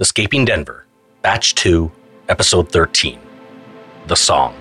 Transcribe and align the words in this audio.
Escaping 0.00 0.44
Denver, 0.44 0.86
Batch 1.22 1.56
2, 1.56 1.90
Episode 2.28 2.70
13 2.70 3.18
The 4.06 4.14
Song. 4.14 4.54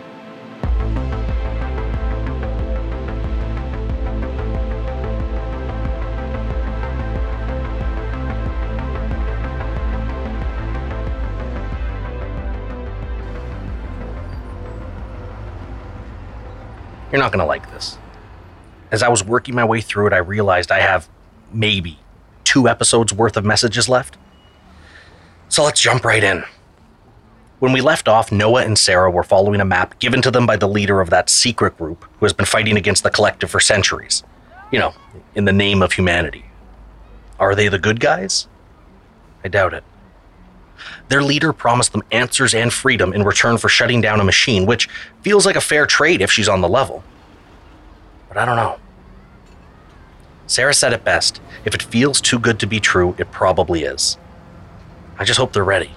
You're 17.12 17.22
not 17.22 17.32
going 17.32 17.38
to 17.38 17.46
like 17.46 17.72
this. 17.72 18.00
As 18.90 19.04
I 19.04 19.10
was 19.10 19.24
working 19.24 19.54
my 19.54 19.64
way 19.64 19.82
through 19.82 20.08
it, 20.08 20.14
I 20.14 20.18
realized 20.18 20.72
I 20.72 20.80
have 20.80 21.08
maybe 21.54 22.00
two 22.44 22.68
episodes 22.68 23.14
worth 23.14 23.38
of 23.38 23.46
messages 23.46 23.88
left. 23.88 24.18
So 25.50 25.64
let's 25.64 25.82
jump 25.82 26.04
right 26.04 26.24
in. 26.24 26.44
When 27.60 27.72
we 27.72 27.82
left 27.82 28.08
off, 28.08 28.32
Noah 28.32 28.64
and 28.64 28.78
Sara 28.78 29.10
were 29.10 29.24
following 29.24 29.62
a 29.62 29.66
map 29.66 29.98
given 30.00 30.22
to 30.22 30.30
them 30.30 30.46
by 30.46 30.58
the 30.58 30.68
leader 30.68 31.02
of 31.02 31.10
that 31.10 31.30
secret 31.30 31.78
group 31.78 32.06
who 32.20 32.26
has 32.26 32.34
been 32.34 32.46
fighting 32.46 32.78
against 32.78 33.04
the 33.04 33.10
collective 33.10 33.50
for 33.50 33.60
centuries. 33.60 34.24
You 34.72 34.80
know, 34.80 34.94
in 35.34 35.46
the 35.46 35.54
name 35.54 35.82
of 35.82 35.94
humanity. 35.94 36.46
Are 37.40 37.56
they 37.56 37.68
the 37.68 37.80
good 37.80 38.00
guys? 38.00 38.48
I 39.44 39.48
doubt 39.48 39.74
it. 39.74 39.84
Their 41.10 41.24
leader 41.24 41.54
promised 41.54 41.94
them 41.94 42.04
answers 42.12 42.54
and 42.54 42.72
freedom 42.72 43.14
in 43.14 43.24
return 43.24 43.58
for 43.58 43.70
shutting 43.70 44.02
down 44.02 44.20
a 44.20 44.24
machine, 44.24 44.66
which 44.66 44.88
feels 45.22 45.46
like 45.46 45.56
a 45.56 45.62
fair 45.62 45.86
trade 45.86 46.22
if 46.22 46.32
she's 46.32 46.50
on 46.50 46.62
the 46.62 46.70
level. 46.70 47.04
But 48.28 48.38
I 48.38 48.46
don't 48.46 48.58
know. 48.58 48.78
Sara 50.46 50.74
said 50.74 50.94
it 50.94 51.04
best 51.04 51.42
if 51.66 51.74
it 51.74 51.82
feels 51.82 52.22
too 52.22 52.40
good 52.40 52.60
to 52.60 52.68
be 52.68 52.80
true, 52.80 53.16
it 53.18 53.32
probably 53.32 53.84
is. 53.84 54.18
I 55.20 55.24
just 55.24 55.38
hope 55.40 55.54
they're 55.54 55.64
ready. 55.64 55.92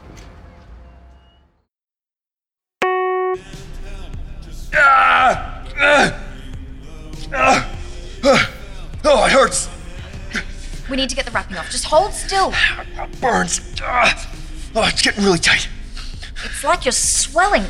Oh, 8.23 9.25
it 9.27 9.33
hurts. 9.33 9.69
We 10.91 10.97
need 10.97 11.09
to 11.11 11.17
get 11.17 11.25
the 11.25 11.31
wrapping 11.31 11.57
off. 11.57 11.71
Just 11.71 11.85
hold 11.85 12.13
still. 12.13 12.53
Burns. 13.21 13.61
Ah. 13.83 14.31
Oh, 14.75 14.87
it's 14.87 15.03
getting 15.03 15.25
really 15.25 15.39
tight. 15.39 15.69
It's 16.45 16.65
like 16.65 16.85
you're 16.85 16.93
swelling. 16.93 17.65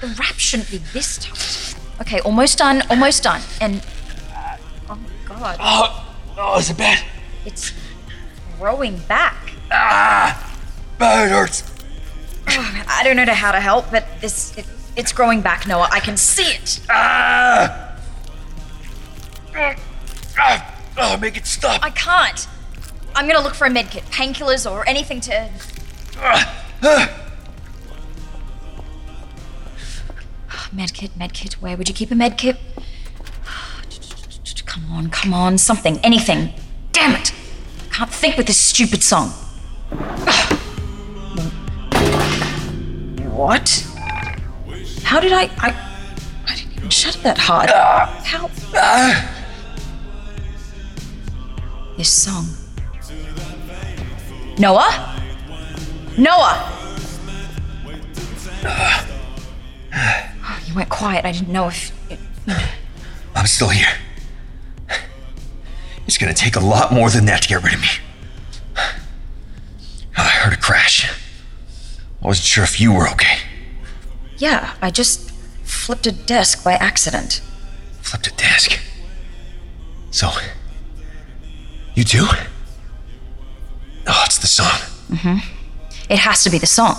The 0.00 0.08
wrap 0.18 0.34
shouldn't 0.34 0.70
be 0.70 0.78
this 0.92 1.18
tight. 1.18 1.74
Okay, 2.00 2.20
almost 2.20 2.58
done. 2.58 2.82
Almost 2.90 3.22
done. 3.22 3.40
And 3.60 3.84
oh 4.88 4.96
my 4.96 4.98
god, 5.26 5.56
Oh, 5.60 6.14
oh, 6.38 6.58
is 6.58 6.70
it 6.70 6.78
bad? 6.78 7.04
it's 7.46 7.72
growing 8.58 8.98
back. 9.08 9.36
Ah, 9.70 10.53
oh, 11.00 11.24
it 11.24 11.30
hurts. 11.30 11.62
I 12.46 13.02
don't 13.04 13.16
know 13.16 13.32
how 13.32 13.52
to 13.52 13.60
help, 13.60 13.90
but 13.90 14.06
this 14.20 14.56
it, 14.56 14.66
it's 14.96 15.12
growing 15.12 15.40
back, 15.40 15.66
Noah. 15.66 15.88
I 15.90 16.00
can 16.00 16.16
see 16.16 16.44
it. 16.44 16.80
Ah. 16.90 17.96
Ah, 19.56 19.76
ah. 20.38 20.80
Oh, 20.96 21.16
make 21.16 21.36
it 21.36 21.46
stop. 21.46 21.82
I 21.82 21.90
can't. 21.90 22.46
I'm 23.16 23.26
gonna 23.26 23.42
look 23.42 23.54
for 23.54 23.66
a 23.66 23.70
medkit, 23.70 24.02
painkillers, 24.10 24.70
or 24.70 24.88
anything 24.88 25.20
to. 25.22 25.50
Ah, 26.18 26.64
ah. 26.82 27.20
Medkit, 30.74 31.10
medkit. 31.10 31.54
Where 31.54 31.76
would 31.76 31.88
you 31.88 31.94
keep 31.94 32.10
a 32.10 32.14
medkit? 32.14 32.56
Come 34.66 34.90
on, 34.90 35.08
come 35.08 35.32
on, 35.32 35.56
something, 35.56 35.98
anything. 35.98 36.52
Damn 36.90 37.14
it! 37.14 37.32
I 37.90 37.94
can't 37.94 38.10
think 38.10 38.36
with 38.36 38.48
this 38.48 38.56
stupid 38.56 39.04
song. 39.04 39.32
What? 43.34 43.84
How 45.02 45.18
did 45.18 45.32
I? 45.32 45.50
I, 45.58 45.74
I 46.46 46.54
didn't 46.54 46.72
even 46.76 46.88
shut 46.88 47.16
it 47.16 47.22
that 47.24 47.36
hard. 47.36 47.68
How? 47.68 48.48
This 51.96 52.10
song. 52.10 52.46
Noah? 54.56 55.20
Noah! 56.16 56.70
Oh, 60.46 60.60
you 60.66 60.74
went 60.76 60.88
quiet. 60.88 61.24
I 61.24 61.32
didn't 61.32 61.48
know 61.48 61.66
if. 61.66 61.90
I'm 63.34 63.46
still 63.46 63.68
here. 63.68 63.92
It's 66.06 66.18
gonna 66.18 66.34
take 66.34 66.54
a 66.54 66.60
lot 66.60 66.92
more 66.92 67.10
than 67.10 67.24
that 67.26 67.42
to 67.42 67.48
get 67.48 67.64
rid 67.64 67.74
of 67.74 67.80
me. 67.80 67.88
Oh, 68.76 70.22
I 70.22 70.28
heard 70.28 70.52
a 70.52 70.56
crash. 70.56 71.10
I 72.24 72.28
wasn't 72.28 72.46
sure 72.46 72.64
if 72.64 72.80
you 72.80 72.92
were 72.92 73.06
okay. 73.10 73.38
Yeah, 74.38 74.74
I 74.80 74.90
just 74.90 75.30
flipped 75.62 76.06
a 76.06 76.12
desk 76.12 76.64
by 76.64 76.72
accident. 76.72 77.42
Flipped 78.00 78.26
a 78.26 78.32
desk. 78.34 78.80
So, 80.10 80.30
you 81.94 82.02
too? 82.02 82.26
Oh, 84.06 84.22
it's 84.24 84.38
the 84.38 84.46
song. 84.46 84.80
Mm-hmm. 85.10 85.38
It 86.08 86.18
has 86.18 86.42
to 86.44 86.50
be 86.50 86.58
the 86.58 86.66
song. 86.66 86.96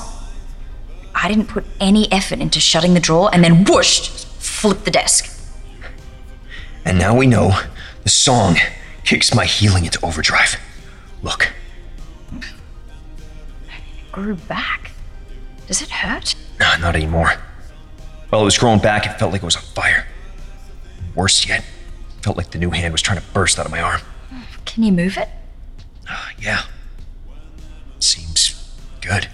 I 1.16 1.28
didn't 1.28 1.48
put 1.48 1.66
any 1.80 2.12
effort 2.12 2.40
into 2.40 2.60
shutting 2.60 2.94
the 2.94 3.00
drawer 3.00 3.30
and 3.34 3.44
then 3.44 3.64
whoosh, 3.64 4.10
flipped 4.10 4.86
the 4.86 4.92
desk. 4.92 5.32
And 6.84 7.00
now 7.00 7.16
we 7.18 7.26
know 7.26 7.60
the 8.04 8.10
song 8.10 8.58
kicks 9.04 9.34
my 9.34 9.46
healing 9.46 9.86
into 9.86 10.04
overdrive. 10.06 10.58
Look, 11.24 11.52
It 12.32 12.44
Grew 14.12 14.36
back. 14.36 14.92
Does 15.68 15.82
it 15.82 15.90
hurt? 15.90 16.36
nah, 16.60 16.78
not 16.78 16.96
anymore. 16.96 17.34
While 18.30 18.42
it 18.42 18.46
was 18.46 18.58
growing 18.58 18.80
back, 18.80 19.06
it 19.06 19.18
felt 19.20 19.32
like 19.32 19.42
it 19.42 19.46
was 19.46 19.56
on 19.56 19.62
fire. 19.64 20.08
Worse 21.16 21.48
yet, 21.48 21.60
it 21.62 22.24
felt 22.24 22.38
like 22.38 22.52
the 22.52 22.58
new 22.58 22.70
hand 22.72 22.92
was 22.92 23.02
trying 23.02 23.20
to 23.20 23.26
burst 23.34 23.60
out 23.60 23.66
of 23.66 23.72
my 23.72 23.82
arm. 23.82 24.02
Can 24.66 24.84
you 24.84 24.92
move 24.92 25.18
it? 25.18 25.30
Ah, 26.10 26.32
yeah. 26.40 26.64
Seems 28.00 28.74
good. 29.02 29.30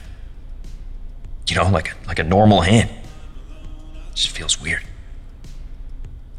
You 1.47 1.55
know, 1.55 1.69
like 1.69 1.91
a, 1.91 2.07
like 2.07 2.19
a 2.19 2.23
normal 2.23 2.61
hand. 2.61 2.89
Just 4.13 4.29
feels 4.29 4.61
weird. 4.61 4.83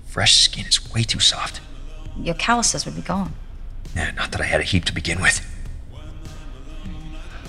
Fresh 0.06 0.36
skin 0.36 0.66
is 0.66 0.92
way 0.92 1.02
too 1.02 1.20
soft. 1.20 1.60
Your 2.18 2.34
calluses 2.34 2.84
would 2.84 2.94
be 2.94 3.02
gone. 3.02 3.32
Yeah, 3.96 4.10
not 4.12 4.30
that 4.32 4.40
I 4.40 4.44
had 4.44 4.60
a 4.60 4.64
heap 4.64 4.84
to 4.86 4.94
begin 4.94 5.20
with. 5.20 5.38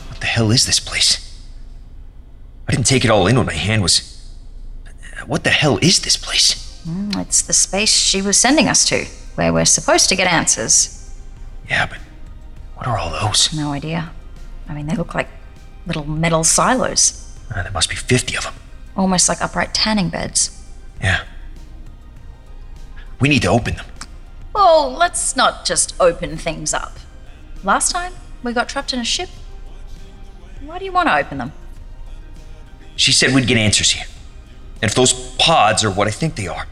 What 0.09 0.19
the 0.19 0.25
hell 0.27 0.51
is 0.51 0.65
this 0.65 0.79
place? 0.79 1.32
I 2.67 2.71
didn't 2.71 2.85
take 2.87 3.03
it 3.05 3.11
all 3.11 3.27
in 3.27 3.37
when 3.37 3.45
my 3.45 3.53
hand 3.53 3.81
was. 3.81 4.09
What 5.25 5.43
the 5.43 5.49
hell 5.51 5.77
is 5.81 5.99
this 6.01 6.17
place? 6.17 6.81
Mm, 6.87 7.15
It's 7.21 7.41
the 7.41 7.53
space 7.53 7.93
she 7.93 8.21
was 8.21 8.37
sending 8.37 8.67
us 8.67 8.85
to, 8.89 9.05
where 9.35 9.53
we're 9.53 9.65
supposed 9.65 10.09
to 10.09 10.15
get 10.15 10.27
answers. 10.27 11.13
Yeah, 11.69 11.85
but 11.85 11.99
what 12.75 12.87
are 12.87 12.97
all 12.97 13.09
those? 13.11 13.53
No 13.53 13.71
idea. 13.71 14.11
I 14.67 14.73
mean, 14.73 14.87
they 14.87 14.95
look 14.95 15.13
like 15.15 15.29
little 15.85 16.05
metal 16.05 16.43
silos, 16.43 17.19
Ah, 17.51 17.61
there 17.63 17.71
must 17.71 17.89
be 17.89 17.95
50 17.95 18.37
of 18.37 18.43
them. 18.45 18.53
almost 18.95 19.27
like 19.29 19.41
upright 19.41 19.73
tanning 19.73 20.09
beds. 20.09 20.61
Yeah. 21.01 21.23
We 23.19 23.29
need 23.29 23.41
to 23.43 23.49
open 23.49 23.75
them. 23.75 23.85
Well, 24.53 24.91
let's 24.91 25.35
not 25.35 25.65
just 25.65 25.95
open 25.99 26.37
things 26.37 26.73
up. 26.73 26.97
Last 27.63 27.91
time, 27.91 28.13
we 28.43 28.53
got 28.53 28.69
trapped 28.69 28.93
in 28.93 28.99
a 28.99 29.05
ship. 29.05 29.29
Why 30.61 30.79
do 30.79 30.85
you 30.85 30.91
want 30.91 31.07
to 31.09 31.17
open 31.17 31.37
them? 31.37 31.51
She 32.95 33.11
said 33.11 33.33
we'd 33.33 33.47
get 33.47 33.57
answers 33.57 33.91
here. 33.91 34.05
And 34.81 34.89
if 34.89 34.95
those 34.95 35.13
pods 35.37 35.83
are 35.83 35.91
what 35.91 36.07
I 36.07 36.11
think 36.11 36.35
they 36.35 36.47
are, 36.47 36.67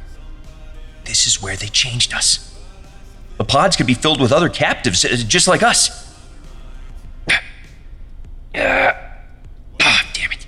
this 1.05 1.25
is 1.25 1.41
where 1.41 1.55
they 1.55 1.67
changed 1.67 2.13
us. 2.13 2.47
The 3.37 3.43
pods 3.45 3.75
could 3.75 3.87
be 3.87 3.93
filled 3.93 4.21
with 4.21 4.31
other 4.31 4.49
captives, 4.49 5.03
uh, 5.03 5.15
just 5.27 5.47
like 5.47 5.63
us. 5.63 6.13
Ah, 8.53 10.05
damn 10.13 10.31
it. 10.31 10.45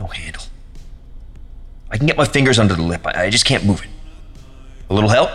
No 0.00 0.06
handle. 0.06 0.42
I 1.90 1.96
can 1.96 2.06
get 2.06 2.16
my 2.16 2.24
fingers 2.24 2.58
under 2.58 2.74
the 2.74 2.82
lip. 2.82 3.06
I 3.06 3.24
I 3.24 3.30
just 3.30 3.44
can't 3.44 3.64
move 3.64 3.82
it. 3.82 3.88
A 4.90 4.94
little 4.94 5.08
help? 5.08 5.30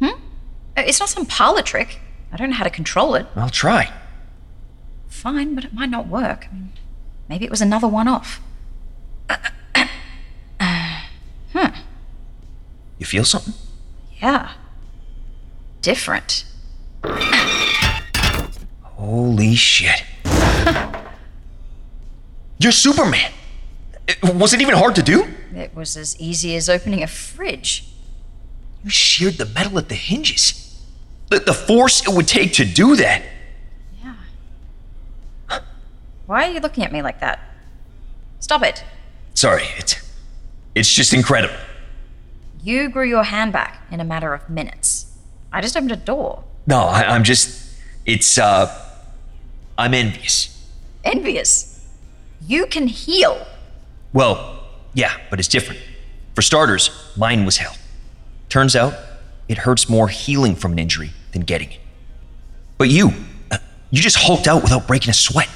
Hmm? 0.00 0.18
It's 0.76 0.98
not 0.98 1.08
some 1.08 1.26
parlor 1.26 1.62
trick. 1.62 2.00
I 2.32 2.36
don't 2.36 2.50
know 2.50 2.56
how 2.56 2.64
to 2.64 2.70
control 2.70 3.14
it. 3.14 3.26
I'll 3.36 3.50
try. 3.50 3.92
Fine, 5.08 5.54
but 5.54 5.64
it 5.64 5.72
might 5.72 5.90
not 5.90 6.08
work. 6.08 6.48
I 6.50 6.54
mean, 6.54 6.72
maybe 7.28 7.44
it 7.44 7.50
was 7.50 7.60
another 7.60 7.88
one 7.88 8.08
off. 8.08 8.40
Uh 9.28 9.36
huh. 11.52 11.70
You 12.98 13.06
feel 13.06 13.24
something? 13.24 13.54
Yeah. 14.20 14.52
Different. 15.82 16.44
Holy 18.82 19.54
shit. 19.54 20.02
You're 22.58 22.72
Superman. 22.72 23.32
It- 24.08 24.22
Was 24.34 24.52
it 24.54 24.60
even 24.62 24.74
hard 24.74 24.94
to 24.96 25.02
do? 25.02 25.26
It 25.54 25.74
was 25.74 25.96
as 25.96 26.18
easy 26.20 26.56
as 26.56 26.68
opening 26.68 27.02
a 27.02 27.06
fridge. 27.06 27.84
You 28.82 28.90
sheared 28.90 29.34
the 29.34 29.46
metal 29.46 29.78
at 29.78 29.88
the 29.88 29.94
hinges. 29.94 30.60
The, 31.30 31.40
the 31.40 31.54
force 31.54 32.02
it 32.06 32.14
would 32.14 32.28
take 32.28 32.52
to 32.54 32.64
do 32.64 32.96
that. 32.96 33.22
Why 36.26 36.48
are 36.48 36.52
you 36.52 36.60
looking 36.60 36.84
at 36.84 36.92
me 36.92 37.02
like 37.02 37.20
that? 37.20 37.38
Stop 38.40 38.62
it. 38.62 38.84
Sorry, 39.34 39.64
it's 39.76 39.96
it's 40.74 40.92
just 40.92 41.12
incredible. 41.12 41.56
You 42.62 42.88
grew 42.88 43.06
your 43.06 43.24
hand 43.24 43.52
back 43.52 43.82
in 43.90 44.00
a 44.00 44.04
matter 44.04 44.32
of 44.32 44.48
minutes. 44.48 45.12
I 45.52 45.60
just 45.60 45.76
opened 45.76 45.92
a 45.92 45.96
door. 45.96 46.42
No, 46.66 46.80
I, 46.80 47.02
I'm 47.14 47.24
just 47.24 47.74
it's 48.06 48.38
uh 48.38 48.66
I'm 49.76 49.92
envious. 49.94 50.50
Envious. 51.04 51.86
You 52.46 52.66
can 52.66 52.86
heal. 52.86 53.46
Well, 54.12 54.64
yeah, 54.94 55.12
but 55.30 55.38
it's 55.38 55.48
different. 55.48 55.80
For 56.34 56.42
starters, 56.42 56.90
mine 57.16 57.44
was 57.44 57.58
hell. 57.58 57.76
Turns 58.48 58.76
out, 58.76 58.94
it 59.48 59.58
hurts 59.58 59.88
more 59.88 60.08
healing 60.08 60.54
from 60.54 60.72
an 60.72 60.78
injury 60.78 61.10
than 61.32 61.42
getting 61.42 61.72
it. 61.72 61.80
But 62.78 62.88
you, 62.88 63.12
uh, 63.50 63.58
you 63.90 64.00
just 64.02 64.16
hulked 64.16 64.46
out 64.46 64.62
without 64.62 64.86
breaking 64.86 65.10
a 65.10 65.14
sweat. 65.14 65.48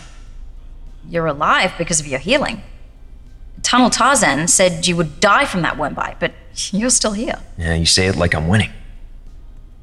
You're 1.09 1.27
alive 1.27 1.73
because 1.79 2.01
of 2.01 2.07
your 2.07 2.19
healing. 2.19 2.63
Tunnel 3.63 3.91
Tarzan 3.91 4.49
said 4.49 4.87
you 4.87 4.97
would 4.97 5.21
die 5.21 5.45
from 5.45 5.63
that 5.63 5.77
worm 5.77 5.95
bite, 5.95 6.21
but 6.21 6.33
you're 6.71 6.91
still 6.91 7.13
here. 7.13 7.41
Yeah, 7.57 7.75
you 7.75 7.87
say 7.87 8.07
it 8.07 8.17
like 8.17 8.35
I'm 8.35 8.49
winning. 8.49 8.71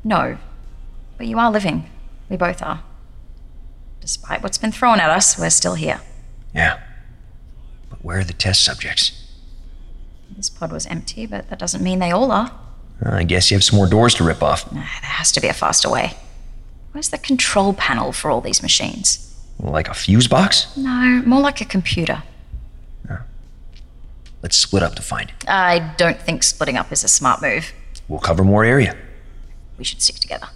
No, 0.03 0.37
but 1.17 1.27
you 1.27 1.39
are 1.39 1.51
living. 1.51 1.89
We 2.29 2.37
both 2.37 2.61
are. 2.61 2.83
Despite 4.01 4.43
what's 4.43 4.57
been 4.57 4.71
thrown 4.71 4.99
at 4.99 5.09
us, 5.09 5.37
we're 5.37 5.49
still 5.49 5.75
here. 5.75 5.99
Yeah. 6.53 6.79
But 7.89 8.03
where 8.05 8.19
are 8.19 8.23
the 8.23 8.33
test 8.33 8.63
subjects? 8.63 9.23
This 10.35 10.49
pod 10.49 10.71
was 10.71 10.85
empty, 10.85 11.25
but 11.25 11.49
that 11.49 11.59
doesn't 11.59 11.83
mean 11.83 11.99
they 11.99 12.11
all 12.11 12.31
are. 12.31 12.51
Uh, 13.03 13.11
I 13.11 13.23
guess 13.23 13.49
you 13.49 13.55
have 13.55 13.63
some 13.63 13.77
more 13.77 13.87
doors 13.87 14.13
to 14.15 14.23
rip 14.23 14.43
off. 14.43 14.69
There 14.69 14.81
has 14.81 15.31
to 15.33 15.41
be 15.41 15.47
a 15.47 15.53
faster 15.53 15.89
way. 15.89 16.13
Where's 16.91 17.09
the 17.09 17.17
control 17.17 17.73
panel 17.73 18.11
for 18.11 18.29
all 18.31 18.41
these 18.41 18.61
machines? 18.61 19.24
Like 19.59 19.87
a 19.89 19.93
fuse 19.93 20.27
box? 20.27 20.75
No, 20.75 21.23
more 21.25 21.41
like 21.41 21.61
a 21.61 21.65
computer. 21.65 22.23
Let's 24.41 24.57
split 24.57 24.83
up 24.83 24.93
to 24.95 25.01
find 25.01 25.31
it. 25.31 25.49
I 25.49 25.79
don't 25.97 26.21
think 26.21 26.43
splitting 26.43 26.77
up 26.77 26.91
is 26.91 27.03
a 27.03 27.07
smart 27.07 27.41
move. 27.41 27.73
We'll 28.07 28.19
cover 28.19 28.43
more 28.43 28.63
area. 28.63 28.95
We 29.79 29.83
should 29.83 30.03
stick 30.03 30.17
together. 30.17 30.47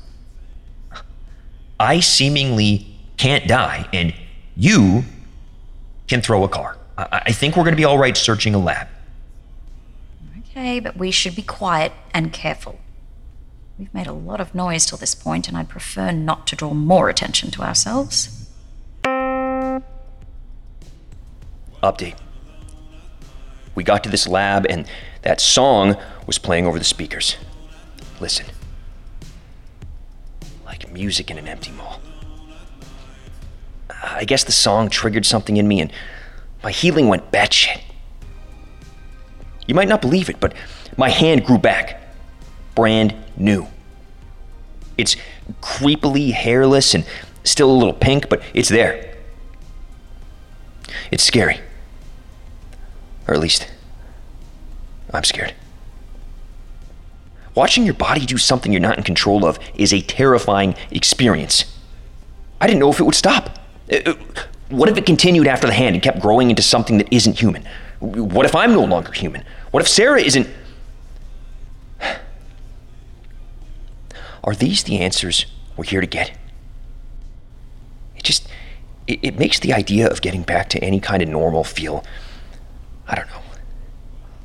I 1.80 2.00
seemingly 2.00 2.86
can't 3.18 3.48
die, 3.48 3.88
and 3.92 4.14
you 4.56 5.06
can 6.08 6.22
throw 6.22 6.44
a 6.44 6.48
car. 6.48 6.78
I, 7.00 7.24
I 7.28 7.32
think 7.32 7.58
we're 7.58 7.64
going 7.64 7.74
to 7.74 7.78
be 7.78 7.86
all 7.86 7.98
right 7.98 8.16
searching 8.16 8.54
a 8.54 8.60
lab. 8.60 8.88
Okay, 10.52 10.80
but 10.80 10.96
we 10.96 11.10
should 11.10 11.36
be 11.36 11.42
quiet 11.42 11.92
and 12.14 12.32
careful. 12.32 12.80
We've 13.80 13.92
made 13.92 14.06
a 14.08 14.14
lot 14.14 14.40
of 14.40 14.54
noise 14.54 14.86
till 14.86 15.00
this 15.00 15.16
point, 15.16 15.48
and 15.48 15.58
I'd 15.58 15.70
prefer 15.70 16.12
not 16.12 16.46
to 16.48 16.56
draw 16.56 16.76
more 16.76 17.10
attention 17.10 17.50
to 17.52 17.64
ourselves. 17.64 18.39
Update. 21.82 22.16
We 23.76 23.84
got 23.84 24.04
to 24.04 24.10
this 24.10 24.28
lab, 24.28 24.66
and 24.70 24.88
that 25.22 25.40
song 25.40 25.96
was 26.28 26.38
playing 26.38 26.68
over 26.68 26.78
the 26.78 26.86
speakers. 26.86 27.38
Listen. 28.20 28.46
Like 30.66 30.92
music 30.92 31.32
in 31.32 31.38
an 31.38 31.48
empty 31.48 31.72
mall. 31.72 32.02
I 34.04 34.26
guess 34.26 34.44
the 34.44 34.52
song 34.52 34.90
triggered 34.90 35.26
something 35.26 35.58
in 35.58 35.68
me, 35.68 35.82
and 35.82 35.92
my 36.64 36.72
healing 36.72 37.08
went 37.08 37.32
batshit. 37.32 37.82
You 39.68 39.76
might 39.76 39.88
not 39.88 40.02
believe 40.02 40.30
it, 40.30 40.40
but 40.40 40.54
my 40.98 41.10
hand 41.10 41.46
grew 41.46 41.58
back. 41.58 42.02
Brand 42.76 43.16
new. 43.38 43.68
It's 44.98 45.16
creepily 45.62 46.32
hairless 46.32 46.94
and 46.94 47.06
still 47.44 47.72
a 47.72 47.78
little 47.78 47.94
pink, 47.94 48.30
but 48.30 48.42
it's 48.54 48.70
there. 48.70 49.16
It's 51.12 51.24
scary. 51.24 51.62
Or 53.30 53.36
at 53.36 53.40
least, 53.42 53.68
I'm 55.14 55.24
scared. 55.24 55.54
Watching 57.54 57.86
your 57.86 57.94
body 57.94 58.26
do 58.26 58.40
something 58.40 58.72
you're 58.72 58.82
not 58.82 58.98
in 58.98 59.04
control 59.04 59.46
of 59.46 59.60
is 59.76 59.94
a 59.94 60.02
terrifying 60.02 60.74
experience. 60.90 61.78
I 62.60 62.66
didn't 62.66 62.80
know 62.80 62.90
if 62.90 63.00
it 63.00 63.04
would 63.04 63.14
stop. 63.14 63.60
Uh, 63.92 63.98
uh, 64.08 64.16
What 64.70 64.90
if 64.90 64.98
it 64.98 65.06
continued 65.06 65.46
after 65.46 65.68
the 65.68 65.74
hand 65.74 65.96
and 65.96 66.02
kept 66.02 66.20
growing 66.20 66.50
into 66.50 66.64
something 66.64 66.98
that 66.98 67.08
isn't 67.14 67.40
human? 67.40 67.68
What 68.00 68.48
if 68.48 68.56
I'm 68.56 68.74
no 68.74 68.84
longer 68.84 69.12
human? 69.12 69.44
What 69.70 69.82
if 69.82 69.88
Sara 69.88 70.20
isn't. 70.20 70.48
Are 74.44 74.56
these 74.56 74.82
the 74.84 74.98
answers 75.02 75.46
we're 75.78 75.84
here 75.84 76.02
to 76.02 76.08
get? 76.08 76.32
It 78.16 78.24
just. 78.24 78.48
It, 79.06 79.20
it 79.22 79.38
makes 79.38 79.60
the 79.60 79.74
idea 79.74 80.10
of 80.10 80.22
getting 80.22 80.42
back 80.42 80.70
to 80.70 80.84
any 80.84 81.00
kind 81.00 81.22
of 81.22 81.30
normal 81.30 81.64
feel. 81.64 82.04
I 83.10 83.16
don't 83.16 83.28
know. 83.28 83.42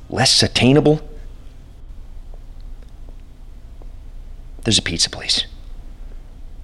Less 0.09 0.43
attainable? 0.43 1.07
There's 4.65 4.79
a 4.79 4.83
pizza 4.83 5.11
place. 5.11 5.45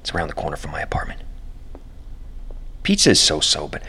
It's 0.01 0.15
around 0.15 0.29
the 0.29 0.35
corner 0.35 0.57
from 0.57 0.71
my 0.71 0.81
apartment. 0.81 1.21
Pizza 2.83 3.11
is 3.11 3.21
so 3.21 3.41
so, 3.41 3.69
but 3.69 3.83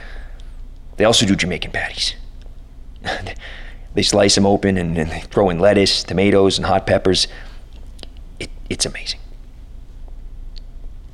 they 0.97 1.05
also 1.05 1.25
do 1.25 1.35
Jamaican 1.35 1.71
patties. 1.71 2.15
they 3.93 4.03
slice 4.03 4.35
them 4.35 4.45
open 4.45 4.77
and, 4.77 4.97
and 4.97 5.09
they 5.09 5.21
throw 5.21 5.49
in 5.49 5.59
lettuce, 5.59 6.03
tomatoes, 6.03 6.57
and 6.57 6.67
hot 6.67 6.85
peppers. 6.85 7.29
It, 8.39 8.49
it's 8.69 8.85
amazing. 8.85 9.21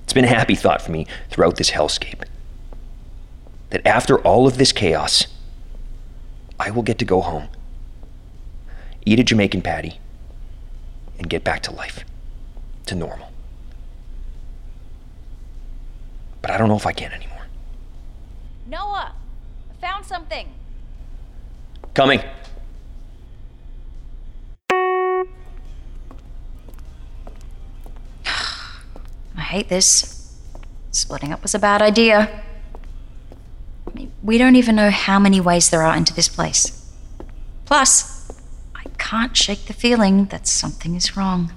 It's 0.04 0.14
been 0.14 0.26
a 0.26 0.30
happy 0.30 0.56
thought 0.56 0.82
for 0.82 0.92
me 0.92 1.06
throughout 1.30 1.58
this 1.58 1.70
hellscape 1.70 2.24
that 3.70 3.86
after 3.86 4.18
all 4.20 4.48
of 4.48 4.58
this 4.58 4.72
chaos, 4.72 5.28
I 6.60 6.72
will 6.72 6.84
get 6.84 6.98
to 7.00 7.06
go 7.06 7.22
home, 7.22 7.50
eat 9.06 9.20
a 9.20 9.24
Jamaican 9.24 9.62
patty, 9.62 10.00
and 11.18 11.30
get 11.30 11.44
back 11.44 11.62
to 11.64 11.72
life, 11.72 12.04
to 12.88 12.96
normal. 12.96 13.32
But 16.42 16.52
I 16.52 16.58
don't 16.58 16.68
know 16.68 16.76
if 16.76 16.86
I 16.86 16.94
can 16.94 17.12
anymore. 17.12 17.46
Noah, 18.66 19.14
I 19.72 19.82
found 19.82 20.06
something. 20.06 20.48
Coming. 21.94 22.22
I 24.72 25.28
hate 29.36 29.70
this. 29.70 30.36
Splitting 30.92 31.32
up 31.32 31.44
was 31.44 31.54
a 31.54 31.60
bad 31.60 31.82
idea. 31.82 32.44
We 34.24 34.38
don't 34.38 34.56
even 34.56 34.76
know 34.76 34.90
how 34.90 35.20
many 35.20 35.40
ways 35.40 35.70
there 35.70 35.82
are 35.84 35.96
into 35.96 36.14
this 36.14 36.28
place. 36.28 36.92
Plus, 37.66 38.32
I 38.76 38.84
can't 38.98 39.36
shake 39.36 39.66
the 39.66 39.74
feeling 39.74 40.26
that 40.26 40.48
something 40.48 40.96
is 40.96 41.18
wrong. 41.18 41.52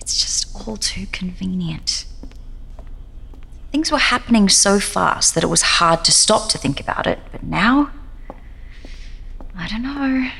It's 0.00 0.20
just 0.20 0.66
all 0.66 0.76
too 0.76 1.06
convenient. 1.12 2.04
Things 3.70 3.90
were 3.90 3.98
happening 3.98 4.48
so 4.48 4.78
fast 4.80 5.34
that 5.34 5.42
it 5.42 5.46
was 5.48 5.62
hard 5.62 6.04
to 6.04 6.12
stop 6.12 6.48
to 6.50 6.58
think 6.58 6.78
about 6.80 7.06
it, 7.06 7.18
but 7.30 7.42
now, 7.42 7.90
I 9.56 9.66
don't 9.68 9.82
know. 9.82 10.30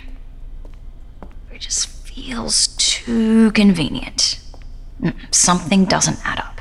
It 1.52 1.61
just 1.61 1.88
feels 2.07 2.69
too 2.76 3.50
convenient. 3.52 4.38
Mm, 5.00 5.14
Something 5.35 5.87
doesn't 5.87 6.19
add 6.26 6.41
up. 6.41 6.51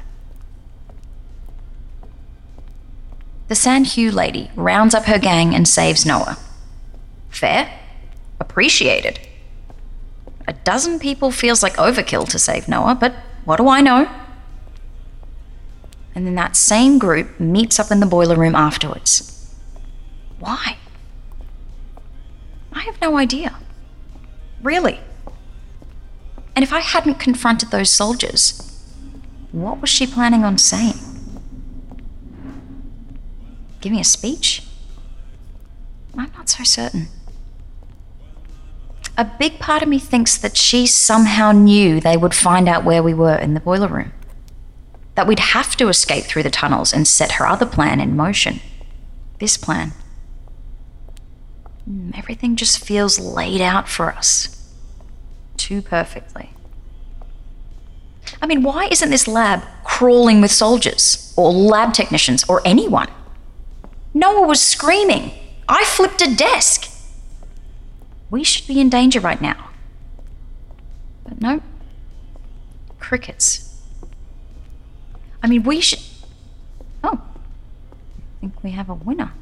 The 3.51 3.55
San 3.55 3.83
Hugh 3.83 4.13
lady 4.13 4.49
rounds 4.55 4.95
up 4.95 5.07
her 5.07 5.19
gang 5.19 5.53
and 5.53 5.67
saves 5.67 6.05
Noah. 6.05 6.37
Fair? 7.29 7.69
Appreciated. 8.39 9.19
A 10.47 10.53
dozen 10.53 10.99
people 10.99 11.31
feels 11.31 11.61
like 11.61 11.73
overkill 11.73 12.29
to 12.29 12.39
save 12.39 12.69
Noah, 12.69 12.95
but 12.95 13.13
what 13.43 13.57
do 13.57 13.67
I 13.67 13.81
know? 13.81 14.09
And 16.15 16.25
then 16.25 16.35
that 16.35 16.55
same 16.55 16.97
group 16.97 17.41
meets 17.41 17.77
up 17.77 17.91
in 17.91 17.99
the 17.99 18.05
boiler 18.05 18.37
room 18.37 18.55
afterwards. 18.55 19.53
Why? 20.39 20.77
I 22.71 22.83
have 22.83 23.01
no 23.01 23.17
idea. 23.17 23.57
Really. 24.63 25.01
And 26.55 26.63
if 26.63 26.71
I 26.71 26.79
hadn't 26.79 27.15
confronted 27.15 27.69
those 27.69 27.89
soldiers, 27.89 28.81
what 29.51 29.81
was 29.81 29.89
she 29.89 30.07
planning 30.07 30.45
on 30.45 30.57
saying? 30.57 31.10
Giving 33.81 33.99
a 33.99 34.03
speech? 34.03 34.63
I'm 36.17 36.31
not 36.37 36.49
so 36.49 36.63
certain. 36.63 37.07
A 39.17 39.25
big 39.25 39.59
part 39.59 39.83
of 39.83 39.89
me 39.89 39.99
thinks 39.99 40.37
that 40.37 40.55
she 40.55 40.85
somehow 40.87 41.51
knew 41.51 41.99
they 41.99 42.15
would 42.17 42.33
find 42.33 42.69
out 42.69 42.83
where 42.85 43.03
we 43.03 43.13
were 43.13 43.35
in 43.35 43.53
the 43.53 43.59
boiler 43.59 43.87
room. 43.87 44.13
That 45.15 45.27
we'd 45.27 45.39
have 45.39 45.75
to 45.77 45.89
escape 45.89 46.25
through 46.25 46.43
the 46.43 46.49
tunnels 46.49 46.93
and 46.93 47.07
set 47.07 47.33
her 47.33 47.45
other 47.45 47.65
plan 47.65 47.99
in 47.99 48.15
motion. 48.15 48.61
This 49.39 49.57
plan. 49.57 49.91
Mm, 51.89 52.17
Everything 52.17 52.55
just 52.55 52.79
feels 52.79 53.19
laid 53.19 53.61
out 53.61 53.89
for 53.89 54.11
us. 54.11 54.71
Too 55.57 55.81
perfectly. 55.81 56.51
I 58.41 58.47
mean, 58.47 58.63
why 58.63 58.87
isn't 58.91 59.09
this 59.09 59.27
lab 59.27 59.63
crawling 59.83 60.39
with 60.41 60.51
soldiers, 60.51 61.33
or 61.35 61.51
lab 61.51 61.93
technicians, 61.93 62.43
or 62.47 62.61
anyone? 62.65 63.09
Noah 64.13 64.45
was 64.47 64.61
screaming. 64.61 65.31
I 65.67 65.83
flipped 65.85 66.21
a 66.21 66.35
desk. 66.35 66.89
We 68.29 68.43
should 68.43 68.67
be 68.67 68.79
in 68.79 68.89
danger 68.89 69.19
right 69.19 69.41
now. 69.41 69.69
But 71.23 71.41
no. 71.41 71.61
Crickets. 72.99 73.81
I 75.43 75.47
mean, 75.47 75.63
we 75.63 75.81
should. 75.81 75.99
Oh. 77.03 77.21
I 77.21 78.39
think 78.41 78.63
we 78.63 78.71
have 78.71 78.89
a 78.89 78.93
winner. 78.93 79.33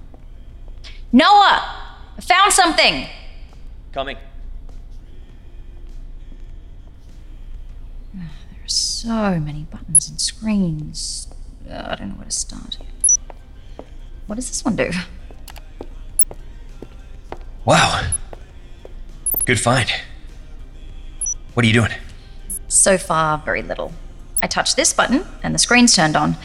Noah! 1.12 1.86
I 2.18 2.22
found 2.22 2.54
something! 2.54 3.08
Coming. 3.92 4.18
There 8.14 8.24
are 8.64 8.68
so 8.68 9.40
many 9.40 9.64
buttons 9.64 10.10
and 10.10 10.22
screens. 10.22 11.28
I 11.70 11.96
don't 11.96 12.10
know 12.10 12.16
where 12.16 12.26
to 12.26 12.32
start. 12.32 12.78
What 14.30 14.36
does 14.36 14.48
this 14.48 14.64
one 14.64 14.76
do? 14.76 14.92
Wow. 17.66 18.08
Good 19.46 19.60
find. 19.60 19.90
What 21.56 21.66
are 21.66 21.68
you 21.68 21.74
doing? 21.74 21.90
So 22.68 23.00
far, 23.00 23.40
very 23.40 23.64
little. 23.64 23.92
I 24.44 24.46
touch 24.46 24.76
this 24.76 24.94
button 24.94 25.26
and 25.42 25.56
the 25.56 25.58
screen's 25.58 25.96
turned 25.96 26.16
on. 26.16 26.36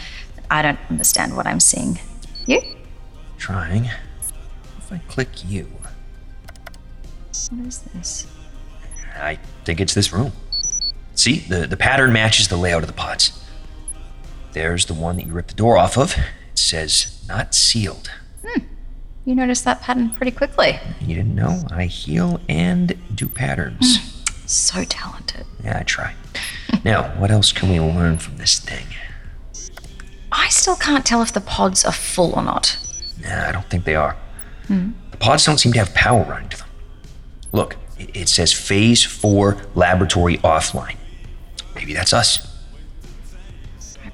I 0.50 0.62
don't 0.62 0.79
understand 0.88 1.37
what 1.37 1.47
I'm 1.47 1.61
seeing. 1.61 2.00
You? 2.47 2.62
Trying. 3.37 3.91
If 4.79 4.91
I 4.91 4.97
click 5.07 5.29
you, 5.47 5.69
What 7.50 7.67
is 7.67 7.81
this? 7.81 8.26
I 9.14 9.38
think 9.67 9.83
it's 9.83 9.93
this 9.93 10.11
room. 10.11 10.33
See, 11.17 11.41
the, 11.41 11.67
the 11.67 11.76
pattern 11.76 12.14
matches 12.14 12.49
the 12.49 12.57
layout 12.57 12.83
of 12.83 12.87
the 12.87 12.95
pods. 12.95 13.45
There's 14.53 14.87
the 14.87 14.95
one 14.95 15.17
that 15.17 15.26
you 15.26 15.35
ripped 15.35 15.50
the 15.50 15.55
door 15.55 15.76
off 15.76 15.99
of. 15.99 16.17
Says 16.64 17.23
not 17.28 17.54
sealed. 17.54 18.11
Hmm. 18.42 18.62
You 19.26 19.35
noticed 19.35 19.66
that 19.66 19.83
pattern 19.83 20.09
pretty 20.09 20.30
quickly. 20.30 20.80
You 20.99 21.14
didn't 21.14 21.35
know? 21.35 21.62
I 21.71 21.85
heal 21.85 22.40
and 22.49 22.99
do 23.14 23.28
patterns. 23.28 23.99
Hmm. 23.99 24.47
So 24.47 24.85
talented. 24.85 25.44
Yeah, 25.62 25.78
I 25.80 25.83
try. 25.83 26.14
Now, 26.85 27.18
what 27.18 27.30
else 27.30 27.50
can 27.50 27.71
we 27.71 27.80
learn 27.80 28.18
from 28.18 28.37
this 28.37 28.59
thing? 28.59 28.87
I 30.33 30.49
still 30.49 30.76
can't 30.76 31.04
tell 31.04 31.23
if 31.23 31.33
the 31.33 31.40
pods 31.40 31.83
are 31.85 31.92
full 31.92 32.33
or 32.35 32.42
not. 32.42 32.76
Nah, 33.23 33.49
I 33.49 33.52
don't 33.52 33.64
think 33.71 33.85
they 33.85 33.94
are. 33.94 34.16
Hmm. 34.66 34.90
The 35.11 35.16
pods 35.16 35.44
don't 35.47 35.59
seem 35.59 35.73
to 35.75 35.78
have 35.78 35.94
power 35.94 36.25
running 36.25 36.50
to 36.50 36.59
them. 36.59 36.68
Look, 37.52 37.76
it, 37.99 38.28
says 38.28 38.52
Phase 38.52 39.02
4 39.04 39.56
Laboratory 39.75 40.38
Offline. 40.38 40.97
Maybe 41.75 41.94
that's 41.94 42.12
us. 42.12 42.44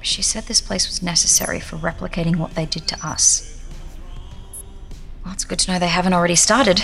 She 0.01 0.21
said 0.21 0.43
this 0.45 0.61
place 0.61 0.87
was 0.87 1.01
necessary 1.01 1.59
for 1.59 1.77
replicating 1.77 2.37
what 2.37 2.55
they 2.55 2.65
did 2.65 2.87
to 2.87 3.05
us. 3.05 3.63
Well, 5.23 5.33
it's 5.33 5.45
good 5.45 5.59
to 5.59 5.71
know 5.71 5.79
they 5.79 5.87
haven't 5.87 6.13
already 6.13 6.35
started. 6.35 6.83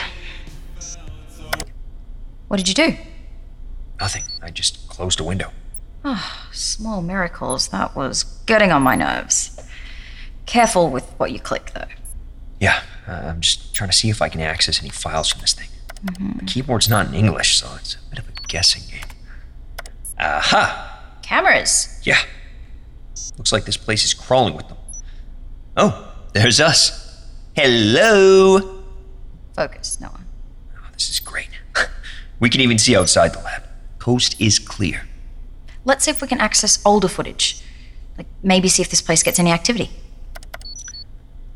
What 2.48 2.58
did 2.58 2.68
you 2.68 2.74
do? 2.74 2.96
Nothing. 4.00 4.24
I 4.42 4.52
just 4.52 4.88
closed 4.88 5.20
a 5.20 5.24
window. 5.24 5.52
Ah, 6.06 6.48
small 6.52 7.02
miracles. 7.02 7.70
That 7.70 7.96
was 7.96 8.24
getting 8.46 8.72
on 8.72 8.84
my 8.84 8.96
nerves. 8.96 9.60
Careful 10.46 10.90
with 10.90 11.10
what 11.18 11.32
you 11.32 11.40
click, 11.40 11.72
though. 11.74 11.88
Yeah, 12.60 12.82
uh, 13.08 13.12
I'm 13.12 13.42
just 13.42 13.74
trying 13.74 13.90
to 13.90 13.96
see 13.96 14.10
if 14.10 14.22
I 14.22 14.30
can 14.30 14.40
access 14.42 14.80
any 14.80 14.90
files 14.90 15.30
from 15.30 15.42
this 15.42 15.54
thing. 15.54 15.68
The 16.38 16.46
keyboard's 16.46 16.88
not 16.88 17.08
in 17.08 17.16
English, 17.16 17.58
so 17.58 17.68
it's 17.76 17.96
a 17.96 18.10
bit 18.10 18.20
of 18.20 18.30
a 18.30 18.32
guessing 18.48 18.84
game. 18.90 19.06
Aha! 20.20 21.18
Cameras. 21.24 22.00
Yeah. 22.04 22.20
Looks 23.38 23.52
like 23.52 23.66
this 23.66 23.78
place 23.78 24.04
is 24.04 24.14
crawling 24.14 24.56
with 24.56 24.68
them. 24.68 24.78
Oh, 25.76 26.14
there's 26.34 26.60
us. 26.60 27.28
Hello! 27.56 28.84
Focus, 29.56 30.00
Noah. 30.00 30.22
Oh, 30.76 30.88
this 30.94 31.10
is 31.10 31.20
great. 31.20 31.50
we 32.40 32.50
can 32.50 32.62
even 32.62 32.78
see 32.78 32.96
outside 32.96 33.34
the 33.34 33.40
lab. 33.40 33.64
Coast 34.00 34.40
is 34.40 34.60
clear. 34.60 35.08
Let's 35.86 36.06
see 36.06 36.12
if 36.12 36.22
we 36.22 36.28
can 36.28 36.40
access 36.40 36.80
older 36.86 37.08
footage. 37.08 37.64
Like, 38.18 38.28
maybe 38.44 38.68
see 38.68 38.82
if 38.82 38.90
this 38.90 39.02
place 39.02 39.24
gets 39.24 39.40
any 39.40 39.52
activity. 39.52 39.90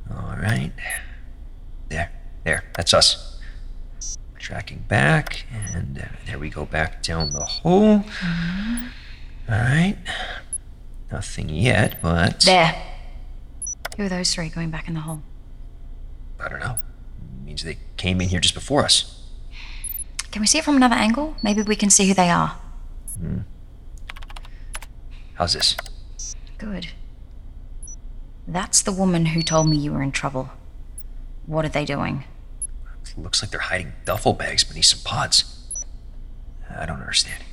All 0.09 0.35
right. 0.37 0.71
There, 1.89 2.11
there, 2.43 2.63
that's 2.75 2.93
us. 2.93 3.39
Tracking 4.39 4.85
back, 4.87 5.45
and 5.51 5.99
uh, 5.99 6.05
there 6.25 6.39
we 6.39 6.49
go 6.49 6.65
back 6.65 7.03
down 7.03 7.31
the 7.31 7.45
hole. 7.45 8.03
All 9.49 9.57
right. 9.57 9.97
Nothing 11.11 11.49
yet, 11.49 12.01
but 12.01 12.41
There. 12.41 12.75
Who 13.97 14.03
are 14.03 14.09
those 14.09 14.33
three 14.33 14.49
going 14.49 14.69
back 14.69 14.87
in 14.87 14.93
the 14.93 15.01
hole? 15.01 15.21
I 16.39 16.47
don't 16.47 16.59
know. 16.59 16.79
means 17.45 17.63
they 17.63 17.77
came 17.97 18.21
in 18.21 18.29
here 18.29 18.39
just 18.39 18.53
before 18.53 18.83
us. 18.85 19.21
Can 20.31 20.41
we 20.41 20.47
see 20.47 20.59
it 20.59 20.63
from 20.63 20.77
another 20.77 20.95
angle? 20.95 21.35
Maybe 21.43 21.61
we 21.61 21.75
can 21.75 21.89
see 21.89 22.07
who 22.07 22.13
they 22.13 22.29
are. 22.29 22.57
Hmm. 23.19 23.39
How's 25.33 25.53
this? 25.53 25.75
Good. 26.57 26.87
That's 28.47 28.81
the 28.81 28.91
woman 28.91 29.27
who 29.27 29.41
told 29.41 29.69
me 29.69 29.77
you 29.77 29.91
were 29.91 30.01
in 30.01 30.11
trouble. 30.11 30.49
What 31.45 31.65
are 31.65 31.69
they 31.69 31.85
doing? 31.85 32.23
Looks 33.17 33.41
like 33.41 33.51
they're 33.51 33.59
hiding 33.59 33.93
duffel 34.05 34.33
bags 34.33 34.63
beneath 34.63 34.85
some 34.85 35.01
pods. 35.03 35.57
I 36.73 36.85
don't 36.85 37.01
understand. 37.01 37.43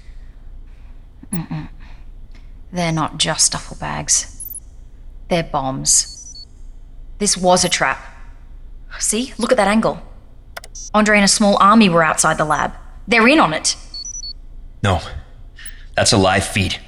They're 2.72 2.92
not 2.92 3.18
just 3.18 3.52
duffel 3.52 3.76
bags. 3.78 4.54
They're 5.28 5.42
bombs. 5.42 6.46
This 7.18 7.36
was 7.36 7.64
a 7.64 7.68
trap. 7.68 7.98
See? 8.98 9.32
Look 9.38 9.52
at 9.52 9.56
that 9.56 9.68
angle. 9.68 10.00
Andre 10.94 11.16
and 11.16 11.24
a 11.24 11.28
small 11.28 11.56
army 11.60 11.88
were 11.88 12.02
outside 12.02 12.38
the 12.38 12.44
lab. 12.44 12.72
They're 13.06 13.28
in 13.28 13.40
on 13.40 13.52
it. 13.54 13.76
No, 14.82 15.00
that's 15.96 16.12
a 16.12 16.18
live 16.18 16.44
feed. 16.46 16.78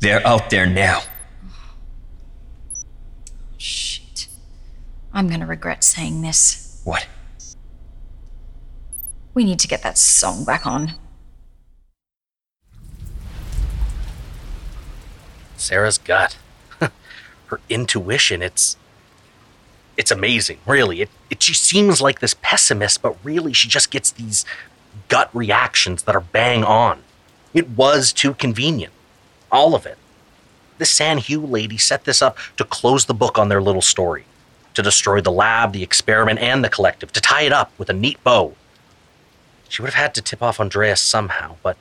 They're 0.00 0.26
out 0.26 0.50
there 0.50 0.66
now. 0.66 1.02
Shit. 3.58 4.28
I'm 5.12 5.28
gonna 5.28 5.46
regret 5.46 5.84
saying 5.84 6.22
this. 6.22 6.80
What? 6.84 7.06
We 9.34 9.44
need 9.44 9.58
to 9.60 9.68
get 9.68 9.82
that 9.82 9.98
song 9.98 10.44
back 10.44 10.66
on. 10.66 10.94
Sara's 15.60 15.98
gut. 15.98 16.36
Her 16.80 17.60
intuition, 17.68 18.42
it's 18.42 18.76
it's 19.96 20.10
amazing, 20.10 20.58
really. 20.66 21.02
It, 21.02 21.10
it 21.28 21.42
she 21.42 21.52
seems 21.52 22.00
like 22.00 22.20
this 22.20 22.34
pessimist, 22.40 23.02
but 23.02 23.16
really 23.22 23.52
she 23.52 23.68
just 23.68 23.90
gets 23.90 24.10
these 24.10 24.44
gut 25.08 25.28
reactions 25.34 26.04
that 26.04 26.14
are 26.14 26.20
bang 26.22 26.64
on. 26.64 27.02
It 27.52 27.68
was 27.70 28.12
too 28.12 28.34
convenient. 28.34 28.92
All 29.52 29.74
of 29.74 29.84
it. 29.84 29.98
The 30.78 30.86
San 30.86 31.18
Hugh 31.18 31.44
lady 31.44 31.76
set 31.76 32.04
this 32.04 32.22
up 32.22 32.38
to 32.56 32.64
close 32.64 33.04
the 33.04 33.14
book 33.14 33.38
on 33.38 33.50
their 33.50 33.60
little 33.60 33.82
story, 33.82 34.24
to 34.72 34.82
destroy 34.82 35.20
the 35.20 35.32
lab, 35.32 35.72
the 35.72 35.82
experiment, 35.82 36.38
and 36.38 36.64
the 36.64 36.70
collective, 36.70 37.12
to 37.12 37.20
tie 37.20 37.42
it 37.42 37.52
up 37.52 37.70
with 37.76 37.90
a 37.90 37.92
neat 37.92 38.22
bow. 38.24 38.54
She 39.68 39.82
would 39.82 39.92
have 39.92 40.02
had 40.02 40.14
to 40.14 40.22
tip 40.22 40.42
off 40.42 40.58
Andres 40.58 41.00
somehow, 41.00 41.56
but 41.62 41.76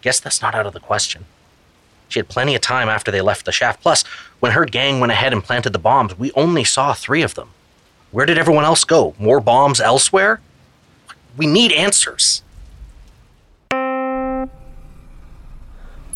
guess 0.00 0.18
that's 0.18 0.42
not 0.42 0.54
out 0.54 0.66
of 0.66 0.72
the 0.72 0.80
question. 0.80 1.26
She 2.12 2.18
had 2.18 2.28
plenty 2.28 2.54
of 2.54 2.60
time 2.60 2.90
after 2.90 3.10
they 3.10 3.22
left 3.22 3.46
the 3.46 3.52
shaft. 3.52 3.80
Plus, 3.80 4.02
when 4.38 4.52
her 4.52 4.66
gang 4.66 5.00
went 5.00 5.12
ahead 5.12 5.32
and 5.32 5.42
planted 5.42 5.72
the 5.72 5.78
bombs, 5.78 6.18
we 6.18 6.30
only 6.32 6.62
saw 6.62 6.92
three 6.92 7.22
of 7.22 7.36
them. 7.36 7.48
Where 8.10 8.26
did 8.26 8.36
everyone 8.36 8.64
else 8.64 8.84
go? 8.84 9.14
More 9.18 9.40
bombs 9.40 9.80
elsewhere? 9.80 10.42
We 11.38 11.46
need 11.46 11.72
answers. 11.72 12.42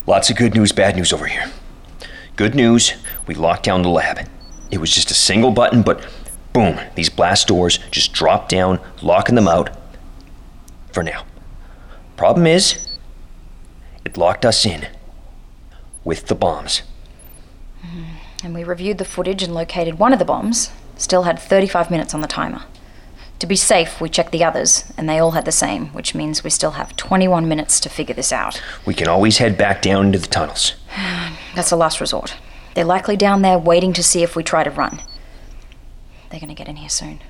Lots 0.07 0.29
of 0.29 0.37
good 0.37 0.55
news, 0.55 0.71
bad 0.71 0.97
news 0.97 1.15
over 1.15 1.25
here. 1.25 1.51
Good 2.37 2.55
news, 2.55 2.93
we 3.27 3.35
locked 3.35 3.63
down 3.63 3.81
the 3.81 3.89
lab. 3.89 4.29
It 4.71 4.77
was 4.77 4.91
just 4.91 5.11
a 5.11 5.15
single 5.15 5.51
button, 5.51 5.81
but 5.81 6.07
boom, 6.53 6.79
these 6.95 7.09
blast 7.09 7.49
doors 7.49 7.79
just 7.91 8.13
dropped 8.13 8.51
down, 8.51 8.81
locking 9.01 9.35
them 9.35 9.49
out. 9.49 9.71
For 10.93 11.03
now. 11.03 11.25
Problem 12.19 12.47
is, 12.47 12.87
it 14.05 14.19
locked 14.19 14.45
us 14.45 14.67
in 14.67 14.87
with 16.07 16.29
the 16.29 16.35
bombs. 16.35 16.83
Mm-hmm. 17.85 18.47
And 18.47 18.55
we 18.55 18.65
reviewed 18.65 18.99
the 18.99 19.05
footage 19.05 19.43
and 19.43 19.53
located 19.53 19.99
one 19.99 20.13
of 20.13 20.19
the 20.19 20.25
bombs. 20.25 20.71
Still 20.97 21.25
had 21.25 21.39
35 21.39 21.91
minutes 21.91 22.15
on 22.15 22.23
the 22.23 22.29
timer. 22.29 22.63
To 23.41 23.47
be 23.47 23.57
safe, 23.57 24.01
we 24.01 24.09
checked 24.09 24.33
the 24.33 24.45
others, 24.45 24.91
and 24.97 25.07
they 25.07 25.19
all 25.19 25.33
had 25.33 25.45
the 25.45 25.53
same, 25.53 25.89
which 25.89 26.15
means 26.15 26.43
we 26.43 26.49
still 26.49 26.71
have 26.71 26.97
21 26.97 27.47
minutes 27.47 27.79
to 27.81 27.91
figure 27.91 28.15
this 28.15 28.33
out. 28.33 28.63
We 28.87 28.95
can 28.95 29.09
always 29.09 29.37
head 29.37 29.59
back 29.59 29.83
down 29.83 30.07
into 30.07 30.19
the 30.19 30.27
tunnels. 30.27 30.75
That's 31.55 31.73
a 31.73 31.77
last 31.77 32.01
resort. 32.01 32.37
They're 32.75 32.85
likely 32.85 33.17
down 33.17 33.43
there 33.43 33.59
waiting 33.59 33.93
to 33.95 34.03
see 34.03 34.23
if 34.23 34.37
we 34.37 34.43
try 34.43 34.65
to 34.65 34.71
run. 34.71 35.03
They're 36.31 36.41
gonna 36.41 36.55
get 36.55 36.69
in 36.69 36.77
here 36.77 36.89
soon. 36.89 37.21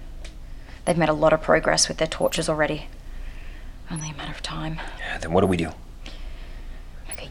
They've 0.85 0.97
made 0.97 1.09
a 1.09 1.14
lot 1.14 1.33
of 1.33 1.42
progress 1.42 1.88
with 1.88 1.97
their 1.97 2.06
torches 2.06 2.49
already. 2.49 2.87
Only 3.90 4.11
a 4.11 4.14
matter 4.14 4.33
of 4.33 4.42
time. 4.42 4.80
Then 5.21 5.33
what 5.33 5.40
do 5.40 5.49
we 5.49 5.56
do? 5.56 5.73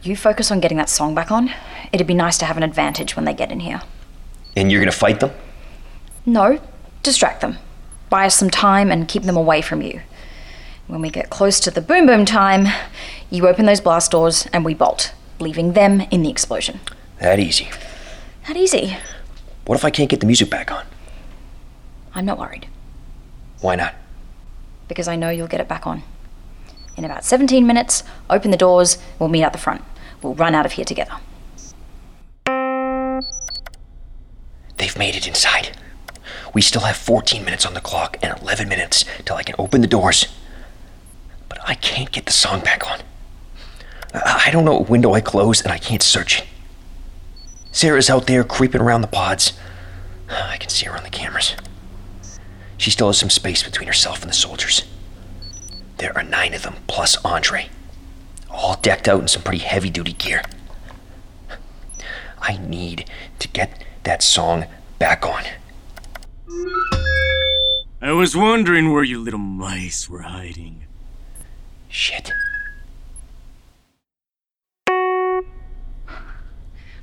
You 0.03 0.15
focus 0.15 0.51
on 0.51 0.59
getting 0.59 0.77
that 0.77 0.89
song 0.89 1.15
back 1.15 1.31
on. 1.31 1.51
It'd 1.91 2.07
be 2.07 2.13
nice 2.13 2.37
to 2.39 2.45
have 2.45 2.57
an 2.57 2.63
advantage 2.63 3.15
when 3.15 3.25
they 3.25 3.33
get 3.33 3.51
in 3.51 3.59
here. 3.61 3.81
And 4.55 4.71
you're 4.71 4.81
gonna 4.81 4.91
fight 4.91 5.19
them? 5.19 5.31
No, 6.25 6.59
distract 7.03 7.41
them, 7.41 7.57
buy 8.09 8.25
us 8.25 8.35
some 8.35 8.49
time, 8.49 8.91
and 8.91 9.07
keep 9.07 9.23
them 9.23 9.37
away 9.37 9.61
from 9.61 9.81
you. 9.81 10.01
When 10.87 11.01
we 11.01 11.09
get 11.09 11.29
close 11.29 11.59
to 11.61 11.71
the 11.71 11.81
boom 11.81 12.05
boom 12.05 12.25
time, 12.25 12.67
you 13.29 13.47
open 13.47 13.65
those 13.65 13.81
blast 13.81 14.11
doors 14.11 14.47
and 14.53 14.63
we 14.63 14.73
bolt, 14.73 15.13
leaving 15.39 15.73
them 15.73 16.01
in 16.11 16.21
the 16.23 16.29
explosion. 16.29 16.79
That 17.19 17.39
easy. 17.39 17.69
That 18.47 18.57
easy. 18.57 18.97
What 19.65 19.75
if 19.75 19.85
I 19.85 19.89
can't 19.89 20.09
get 20.09 20.19
the 20.19 20.27
music 20.27 20.49
back 20.49 20.71
on? 20.71 20.85
I'm 22.13 22.25
not 22.25 22.37
worried, 22.39 22.67
Why 23.61 23.75
not? 23.75 23.93
because 24.87 25.07
I 25.07 25.15
know 25.15 25.31
you'll 25.31 25.47
get 25.47 25.59
it 25.59 25.67
back 25.67 25.87
on. 25.87 26.03
In 26.97 27.03
about 27.03 27.25
17 27.25 27.67
minutes, 27.67 28.03
open 28.29 28.51
the 28.51 28.57
doors, 28.57 28.97
we'll 29.19 29.29
meet 29.29 29.43
at 29.43 29.51
the 29.51 29.59
front. 29.59 29.83
We'll 30.21 30.35
run 30.35 30.55
out 30.55 30.65
of 30.65 30.73
here 30.73 30.85
together. 30.85 31.15
They've 34.77 34.97
made 34.97 35.15
it 35.15 35.27
inside. 35.27 35.77
We 36.53 36.61
still 36.61 36.81
have 36.81 36.95
14 36.95 37.43
minutes 37.43 37.65
on 37.65 37.73
the 37.73 37.81
clock 37.81 38.17
and 38.21 38.37
11 38.41 38.69
minutes 38.69 39.03
till 39.25 39.35
I 39.35 39.43
can 39.43 39.55
open 39.59 39.81
the 39.81 39.87
doors. 39.87 40.27
But 41.49 41.59
I 41.67 41.75
can't 41.75 42.11
get 42.11 42.25
the 42.25 42.31
song 42.31 42.61
back 42.61 42.89
on. 42.89 42.99
I 44.13 44.43
I 44.47 44.51
don't 44.51 44.63
know 44.63 44.75
what 44.75 44.89
window 44.89 45.13
I 45.13 45.21
closed 45.21 45.63
and 45.65 45.73
I 45.73 45.77
can't 45.77 46.03
search 46.03 46.39
it. 46.39 46.47
Sara's 47.71 48.09
out 48.09 48.27
there 48.27 48.43
creeping 48.43 48.79
around 48.79 49.01
the 49.01 49.07
pods. 49.07 49.53
I 50.29 50.57
can 50.57 50.69
see 50.69 50.85
her 50.85 50.95
on 50.95 51.03
the 51.03 51.09
cameras. 51.09 51.55
She 52.77 52.91
still 52.91 53.07
has 53.07 53.17
some 53.17 53.29
space 53.29 53.63
between 53.63 53.87
herself 53.87 54.21
and 54.21 54.29
the 54.29 54.35
soldiers. 54.35 54.83
There 55.97 56.15
are 56.15 56.23
nine 56.23 56.53
of 56.53 56.63
them, 56.63 56.75
plus 56.87 57.17
Andre. 57.23 57.69
All 58.49 58.77
decked 58.81 59.07
out 59.07 59.21
in 59.21 59.27
some 59.27 59.41
pretty 59.41 59.63
heavy 59.63 59.89
duty 59.89 60.13
gear. 60.13 60.43
I 62.39 62.57
need 62.57 63.09
to 63.39 63.47
get 63.47 63.83
that 64.03 64.21
song 64.21 64.65
back 64.99 65.25
on. 65.25 65.43
I 68.01 68.11
was 68.11 68.35
wondering 68.35 68.91
where 68.93 69.03
you 69.03 69.19
little 69.19 69.39
mice 69.39 70.07
were 70.09 70.21
hiding. 70.21 70.83
Shit. 71.89 72.31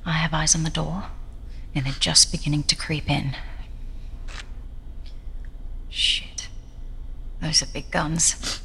I 0.05 0.11
have 0.11 0.33
eyes 0.33 0.55
on 0.55 0.63
the 0.63 0.69
door, 0.69 1.05
and 1.75 1.85
they're 1.85 1.93
just 1.93 2.31
beginning 2.31 2.63
to 2.63 2.75
creep 2.75 3.09
in. 3.09 3.35
Shit. 5.89 6.47
Those 7.41 7.61
are 7.61 7.67
big 7.67 7.91
guns. 7.91 8.61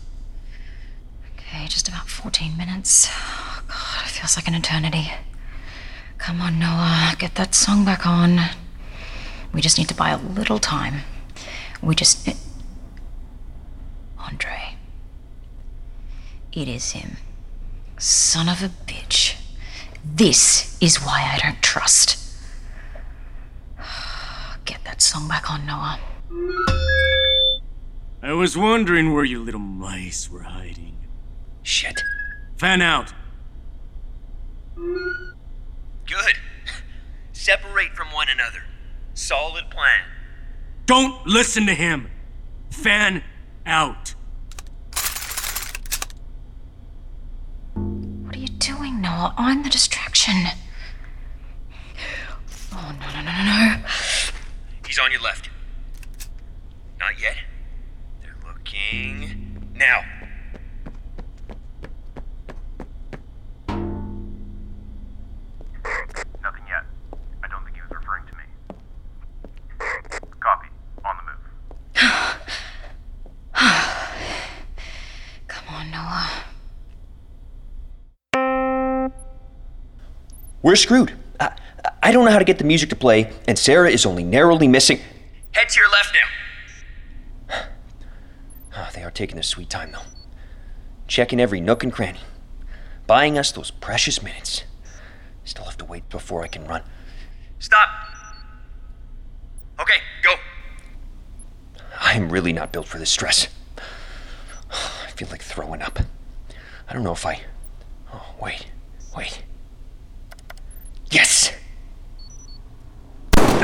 Just 1.68 1.88
about 1.88 2.08
14 2.08 2.56
minutes. 2.56 3.08
Oh, 3.10 3.62
God, 3.68 4.06
it 4.06 4.10
feels 4.10 4.36
like 4.36 4.48
an 4.48 4.54
eternity. 4.54 5.12
Come 6.16 6.40
on, 6.40 6.58
Noah, 6.58 7.14
get 7.18 7.34
that 7.36 7.54
song 7.54 7.84
back 7.84 8.06
on. 8.06 8.40
We 9.52 9.60
just 9.60 9.78
need 9.78 9.88
to 9.88 9.94
buy 9.94 10.10
a 10.10 10.18
little 10.18 10.58
time. 10.58 11.02
We 11.82 11.94
just. 11.94 12.26
Eh, 12.28 12.34
Andre. 14.18 14.76
It 16.52 16.68
is 16.68 16.92
him. 16.92 17.18
Son 17.98 18.48
of 18.48 18.62
a 18.62 18.68
bitch. 18.68 19.36
This 20.04 20.76
is 20.80 20.96
why 20.96 21.30
I 21.34 21.38
don't 21.38 21.62
trust. 21.62 22.18
Get 24.64 24.84
that 24.84 25.02
song 25.02 25.28
back 25.28 25.50
on, 25.50 25.66
Noah. 25.66 26.00
I 28.22 28.32
was 28.32 28.56
wondering 28.56 29.12
where 29.12 29.24
you 29.24 29.42
little 29.42 29.60
mice 29.60 30.28
were 30.30 30.42
hiding. 30.42 30.96
Shit. 31.68 32.02
Fan 32.56 32.80
out. 32.80 33.12
Good. 34.74 35.12
Separate 37.34 37.94
from 37.94 38.10
one 38.10 38.28
another. 38.30 38.60
Solid 39.12 39.68
plan. 39.70 40.00
Don't 40.86 41.26
listen 41.26 41.66
to 41.66 41.74
him. 41.74 42.08
Fan 42.70 43.22
out. 43.66 44.14
What 47.74 48.34
are 48.34 48.38
you 48.38 48.48
doing, 48.48 49.02
Noah? 49.02 49.34
I'm 49.36 49.62
the 49.62 49.68
distraction. 49.68 50.46
Oh, 52.72 52.96
no, 52.98 53.06
no, 53.12 53.20
no, 53.20 53.44
no, 53.44 53.44
no. 53.44 53.84
He's 54.86 54.98
on 54.98 55.12
your 55.12 55.20
left. 55.20 55.50
Not 56.98 57.20
yet. 57.20 57.36
They're 58.22 58.34
looking. 58.46 59.74
Now. 59.74 60.00
We're 80.68 80.76
screwed. 80.76 81.14
I, 81.40 81.56
I 82.02 82.12
don't 82.12 82.26
know 82.26 82.30
how 82.30 82.38
to 82.38 82.44
get 82.44 82.58
the 82.58 82.64
music 82.64 82.90
to 82.90 82.94
play, 82.94 83.32
and 83.48 83.58
Sara 83.58 83.90
is 83.90 84.04
only 84.04 84.22
narrowly 84.22 84.68
missing. 84.68 85.00
Head 85.52 85.70
to 85.70 85.80
your 85.80 85.88
left 85.88 86.14
now. 87.50 87.60
Ah, 88.76 88.90
they 88.94 89.02
are 89.02 89.10
taking 89.10 89.36
their 89.36 89.42
sweet 89.42 89.70
time, 89.70 89.92
though. 89.92 90.02
Checking 91.06 91.40
every 91.40 91.62
nook 91.62 91.82
and 91.84 91.90
cranny. 91.90 92.20
Buying 93.06 93.38
us 93.38 93.50
those 93.50 93.70
precious 93.70 94.22
minutes. 94.22 94.64
Still 95.42 95.64
have 95.64 95.78
to 95.78 95.86
wait 95.86 96.06
before 96.10 96.42
I 96.42 96.48
can 96.48 96.66
run. 96.66 96.82
Stop! 97.58 97.88
Okay, 99.80 100.00
go. 100.22 100.34
I 101.98 102.12
am 102.12 102.28
really 102.28 102.52
not 102.52 102.72
built 102.72 102.88
for 102.88 102.98
this 102.98 103.08
stress. 103.08 103.48
I 104.70 105.12
feel 105.12 105.28
like 105.30 105.40
throwing 105.40 105.80
up. 105.80 105.98
I 106.86 106.92
don't 106.92 107.04
know 107.04 107.12
if 107.12 107.24
I. 107.24 107.40
Oh, 108.12 108.34
wait, 108.38 108.66
wait. 109.16 109.44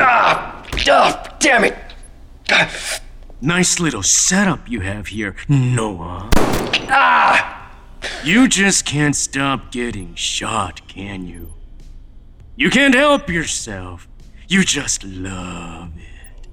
Ah! 0.07 0.63
Ah! 0.87 1.35
Damn 1.39 1.63
it! 1.63 1.75
Nice 3.41 3.79
little 3.79 4.03
setup 4.03 4.69
you 4.69 4.81
have 4.81 5.07
here, 5.07 5.35
Noah. 5.49 6.29
Ah! 6.89 7.71
You 8.23 8.47
just 8.47 8.85
can't 8.85 9.15
stop 9.15 9.71
getting 9.71 10.13
shot, 10.13 10.87
can 10.87 11.25
you? 11.25 11.53
You 12.55 12.69
can't 12.69 12.93
help 12.93 13.29
yourself. 13.29 14.07
You 14.47 14.63
just 14.63 15.03
love 15.03 15.93
it. 15.97 16.47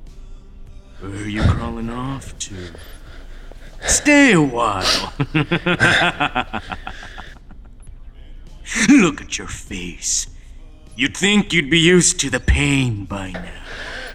Where 1.01 1.12
are 1.12 1.29
you 1.29 1.43
crawling 1.43 1.91
off 1.91 2.38
to? 2.38 2.55
Stay 3.83 4.33
a 4.33 4.41
while. 4.41 5.12
Look 8.88 9.21
at 9.21 9.37
your 9.37 9.49
face. 9.49 10.32
You'd 10.96 11.16
think 11.16 11.52
you'd 11.52 11.70
be 11.70 11.78
used 11.78 12.20
to 12.20 12.31
the 12.31 12.40
pain 12.40 13.05
by 13.05 13.33
now. 13.33 13.61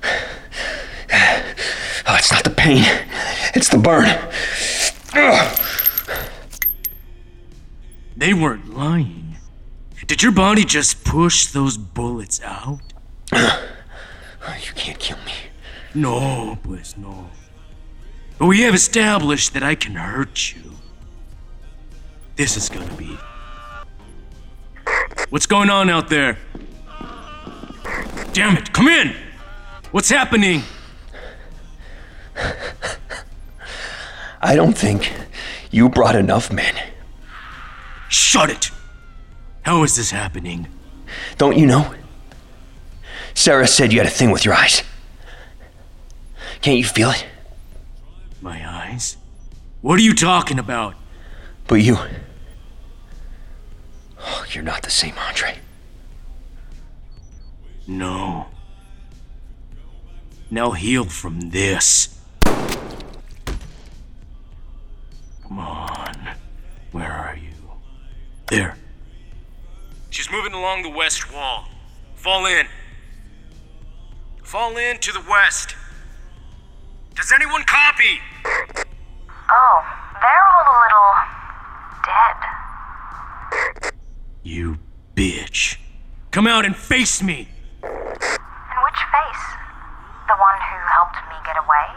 Oh, 2.09 2.15
it's 2.15 2.31
not 2.31 2.45
the 2.45 2.51
pain. 2.51 2.85
It's 3.53 3.67
the 3.67 3.77
burn. 3.77 4.07
Ugh. 5.13 5.59
They 8.15 8.33
weren't 8.33 8.73
lying. 8.73 9.35
Did 10.05 10.23
your 10.23 10.31
body 10.31 10.63
just 10.63 11.03
push 11.03 11.47
those 11.47 11.77
bullets 11.77 12.41
out? 12.41 12.79
You 14.65 14.71
can't 14.75 14.97
kill 14.97 15.17
me. 15.25 15.33
No, 15.93 16.57
pues 16.63 16.95
no. 16.95 17.29
But 18.37 18.45
we 18.45 18.61
have 18.61 18.73
established 18.73 19.53
that 19.53 19.63
I 19.63 19.75
can 19.75 19.95
hurt 19.95 20.55
you. 20.55 20.71
This 22.37 22.55
is 22.55 22.69
gonna 22.69 22.93
be. 22.93 23.17
What's 25.29 25.45
going 25.45 25.69
on 25.69 25.89
out 25.89 26.09
there? 26.09 26.37
Damn 28.31 28.55
it, 28.55 28.71
come 28.71 28.87
in! 28.87 29.13
What's 29.91 30.09
happening? 30.09 30.63
I 34.41 34.55
don't 34.55 34.77
think 34.77 35.11
you 35.69 35.89
brought 35.89 36.15
enough 36.15 36.51
men. 36.51 36.75
Shut 38.07 38.49
it! 38.49 38.71
How 39.63 39.83
is 39.83 39.97
this 39.97 40.11
happening? 40.11 40.67
Don't 41.37 41.57
you 41.57 41.65
know? 41.65 41.93
Sara 43.33 43.67
said 43.67 43.91
you 43.91 43.99
had 43.99 44.07
a 44.07 44.11
thing 44.11 44.31
with 44.31 44.45
your 44.45 44.53
eyes. 44.53 44.81
Can't 46.61 46.77
you 46.77 46.85
feel 46.85 47.09
it? 47.11 47.25
My 48.41 48.65
eyes? 48.65 49.17
What 49.81 49.99
are 49.99 50.03
you 50.03 50.13
talking 50.13 50.57
about? 50.57 50.95
But 51.67 51.75
you. 51.75 51.97
Oh, 54.29 54.45
you're 54.51 54.63
not 54.63 54.83
the 54.83 54.89
same 54.89 55.13
Andre. 55.17 55.55
No. 57.87 58.47
Now 60.51 60.71
heal 60.71 61.05
from 61.05 61.51
this. 61.51 62.19
Come 65.43 65.59
on. 65.59 66.35
Where 66.91 67.09
are 67.09 67.37
you? 67.37 67.53
There. 68.49 68.75
She's 70.09 70.29
moving 70.29 70.51
along 70.51 70.83
the 70.83 70.89
west 70.89 71.33
wall. 71.33 71.69
Fall 72.15 72.45
in. 72.47 72.67
Fall 74.43 74.75
in 74.75 74.97
to 74.97 75.13
the 75.13 75.23
west. 75.29 75.77
Does 77.15 77.31
anyone 77.31 77.63
copy? 77.63 78.19
Oh, 79.49 79.85
they're 80.21 80.47
all 80.51 80.65
a 80.67 80.77
little 80.83 81.13
dead. 82.03 83.96
You 84.47 84.79
bitch. 85.13 85.75
Come 86.31 86.47
out 86.47 86.63
and 86.63 86.73
face 86.73 87.21
me! 87.21 87.49
And 87.83 88.79
which 88.87 89.01
face? 89.11 89.45
The 90.31 90.39
one 90.39 90.55
who 90.55 90.79
helped 90.87 91.19
me 91.27 91.35
get 91.43 91.59
away? 91.59 91.87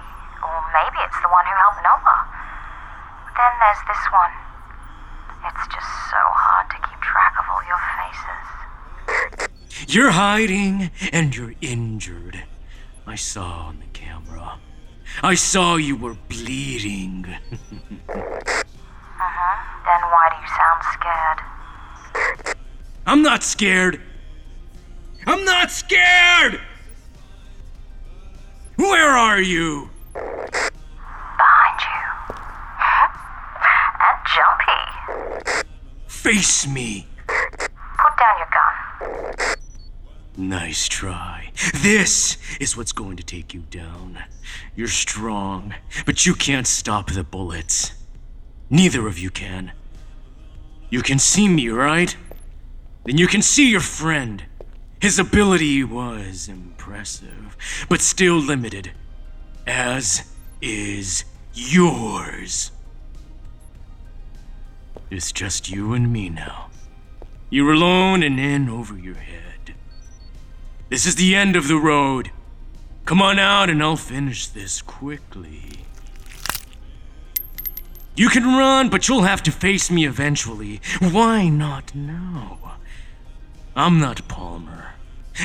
Or 0.42 0.58
maybe 0.74 0.98
it's 1.06 1.20
the 1.22 1.30
one 1.30 1.46
who 1.46 1.54
helped 1.54 1.78
Noah. 1.86 2.26
Then 3.38 3.54
there's 3.62 3.78
this 3.86 4.02
one. 4.10 4.34
It's 5.46 5.62
just 5.70 5.86
so 6.10 6.18
hard 6.18 6.66
to 6.74 6.78
keep 6.90 6.98
track 6.98 7.38
of 7.38 7.46
all 7.54 7.62
your 7.70 7.78
faces. 8.02 9.86
You're 9.86 10.10
hiding 10.10 10.90
and 11.12 11.36
you're 11.36 11.54
injured. 11.60 12.42
I 13.06 13.14
saw 13.14 13.68
on 13.68 13.78
the 13.78 13.86
camera. 13.92 14.58
I 15.22 15.36
saw 15.36 15.76
you 15.76 15.94
were 15.94 16.16
bleeding. 16.28 17.26
Mhm. 17.70 18.00
Then 19.86 20.02
why 20.10 20.28
do 20.30 20.36
you 20.42 20.48
sound 20.48 20.82
scared? 20.92 21.39
I'm 23.10 23.22
not 23.22 23.42
scared. 23.42 24.00
I'm 25.26 25.44
not 25.44 25.72
scared! 25.72 26.60
Where 28.76 29.10
are 29.10 29.40
you? 29.40 29.90
Behind 30.14 31.80
you. 31.90 32.36
and 34.06 34.18
jumpy. 34.32 35.66
Face 36.06 36.68
me. 36.68 37.08
Put 37.26 38.16
down 38.16 38.38
your 38.38 38.48
gun. 38.54 39.56
Nice 40.36 40.86
try. 40.86 41.50
This 41.74 42.38
is 42.60 42.76
what's 42.76 42.92
going 42.92 43.16
to 43.16 43.24
take 43.24 43.52
you 43.52 43.62
down. 43.72 44.20
You're 44.76 44.86
strong, 44.86 45.74
but 46.06 46.26
you 46.26 46.34
can't 46.36 46.68
stop 46.68 47.10
the 47.10 47.24
bullets. 47.24 47.92
Neither 48.70 49.08
of 49.08 49.18
you 49.18 49.30
can. 49.30 49.72
You 50.90 51.02
can 51.02 51.18
see 51.18 51.48
me, 51.48 51.70
right? 51.70 52.16
Then 53.04 53.18
you 53.18 53.26
can 53.26 53.42
see 53.42 53.70
your 53.70 53.80
friend. 53.80 54.44
His 55.00 55.18
ability 55.18 55.82
was 55.84 56.48
impressive, 56.48 57.56
but 57.88 58.00
still 58.00 58.36
limited. 58.36 58.92
As 59.66 60.30
is 60.60 61.24
yours. 61.54 62.70
It's 65.10 65.32
just 65.32 65.70
you 65.70 65.94
and 65.94 66.12
me 66.12 66.28
now. 66.28 66.68
You're 67.48 67.72
alone 67.72 68.22
and 68.22 68.38
in 68.38 68.68
over 68.68 68.96
your 68.96 69.16
head. 69.16 69.74
This 70.88 71.06
is 71.06 71.16
the 71.16 71.34
end 71.34 71.56
of 71.56 71.66
the 71.66 71.76
road. 71.76 72.30
Come 73.06 73.22
on 73.22 73.38
out 73.38 73.70
and 73.70 73.82
I'll 73.82 73.96
finish 73.96 74.46
this 74.46 74.82
quickly. 74.82 75.86
You 78.14 78.28
can 78.28 78.44
run, 78.44 78.88
but 78.88 79.08
you'll 79.08 79.22
have 79.22 79.42
to 79.44 79.50
face 79.50 79.90
me 79.90 80.04
eventually. 80.06 80.80
Why 81.00 81.48
not 81.48 81.94
now? 81.94 82.69
I'm 83.76 84.00
not 84.00 84.26
Palmer. 84.26 84.94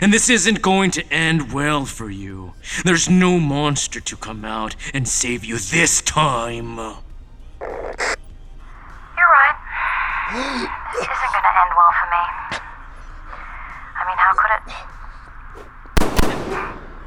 And 0.01 0.11
this 0.11 0.29
isn't 0.29 0.61
going 0.61 0.91
to 0.91 1.05
end 1.13 1.53
well 1.53 1.85
for 1.85 2.09
you. 2.09 2.53
There's 2.83 3.09
no 3.09 3.39
monster 3.39 4.01
to 4.01 4.17
come 4.17 4.43
out 4.43 4.75
and 4.93 5.07
save 5.07 5.45
you 5.45 5.57
this 5.59 6.01
time. 6.01 6.77
You're 6.77 6.91
right. 9.29 9.57
this 10.93 11.05
isn't 11.05 11.33
gonna 11.37 11.53
end 11.61 11.71
well 11.77 11.93
for 11.95 12.07
me. 12.09 12.25
I 13.95 14.01
mean, 14.09 14.17
how 14.17 14.33
could 14.33 14.51
it? 14.57 14.63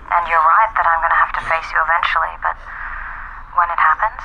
And 0.09 0.25
you're 0.31 0.39
right 0.39 0.73
that 0.79 0.87
I'm 0.87 1.01
gonna 1.03 1.19
have 1.19 1.35
to 1.35 1.43
face 1.51 1.69
you 1.75 1.79
eventually, 1.83 2.35
but 2.41 2.57
when 3.59 3.69
it 3.69 3.81
happens, 3.83 4.23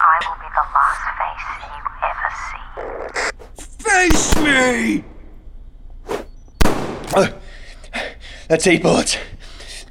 I 0.00 0.18
will 0.26 0.38
be 0.42 0.50
the 0.52 0.66
last 0.74 1.06
face 1.16 1.48
you 1.70 1.82
ever 2.02 2.30
see. 2.50 2.66
Face 3.78 4.36
me! 4.42 5.17
Uh, 7.14 7.28
that's 8.48 8.66
eight 8.66 8.82
bullets. 8.82 9.16